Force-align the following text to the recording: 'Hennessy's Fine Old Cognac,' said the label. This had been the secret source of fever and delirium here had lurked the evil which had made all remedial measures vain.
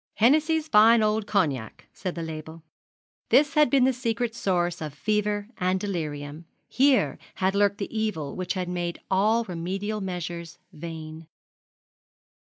'Hennessy's 0.15 0.67
Fine 0.67 1.03
Old 1.03 1.27
Cognac,' 1.27 1.85
said 1.93 2.15
the 2.15 2.23
label. 2.23 2.63
This 3.29 3.53
had 3.53 3.69
been 3.69 3.83
the 3.83 3.93
secret 3.93 4.33
source 4.33 4.81
of 4.81 4.95
fever 4.95 5.47
and 5.59 5.79
delirium 5.79 6.45
here 6.67 7.19
had 7.35 7.53
lurked 7.53 7.77
the 7.77 7.95
evil 7.95 8.35
which 8.35 8.55
had 8.55 8.67
made 8.67 8.99
all 9.11 9.43
remedial 9.43 10.01
measures 10.01 10.57
vain. 10.73 11.27